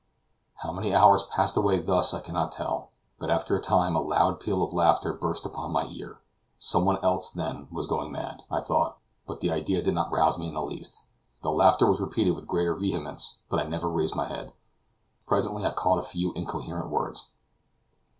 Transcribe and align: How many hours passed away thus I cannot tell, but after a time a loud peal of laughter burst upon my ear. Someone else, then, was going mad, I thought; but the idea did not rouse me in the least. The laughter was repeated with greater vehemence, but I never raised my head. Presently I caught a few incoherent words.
How 0.55 0.71
many 0.73 0.95
hours 0.95 1.25
passed 1.27 1.55
away 1.55 1.79
thus 1.79 2.11
I 2.11 2.21
cannot 2.21 2.51
tell, 2.51 2.89
but 3.19 3.29
after 3.29 3.55
a 3.55 3.61
time 3.61 3.95
a 3.95 4.01
loud 4.01 4.39
peal 4.39 4.63
of 4.63 4.73
laughter 4.73 5.13
burst 5.13 5.45
upon 5.45 5.69
my 5.69 5.85
ear. 5.89 6.19
Someone 6.57 6.97
else, 7.03 7.29
then, 7.29 7.67
was 7.69 7.85
going 7.85 8.11
mad, 8.11 8.41
I 8.49 8.61
thought; 8.61 8.97
but 9.27 9.41
the 9.41 9.51
idea 9.51 9.83
did 9.83 9.93
not 9.93 10.11
rouse 10.11 10.39
me 10.39 10.47
in 10.47 10.55
the 10.55 10.63
least. 10.63 11.03
The 11.43 11.51
laughter 11.51 11.85
was 11.85 12.01
repeated 12.01 12.31
with 12.35 12.47
greater 12.47 12.73
vehemence, 12.73 13.41
but 13.47 13.59
I 13.59 13.63
never 13.69 13.87
raised 13.91 14.15
my 14.15 14.25
head. 14.27 14.53
Presently 15.27 15.63
I 15.63 15.69
caught 15.69 15.99
a 15.99 16.01
few 16.01 16.33
incoherent 16.33 16.89
words. 16.89 17.27